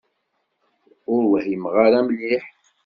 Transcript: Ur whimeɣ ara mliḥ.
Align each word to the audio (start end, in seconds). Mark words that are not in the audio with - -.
Ur 1.13 1.23
whimeɣ 1.31 1.73
ara 1.85 1.99
mliḥ. 2.07 2.43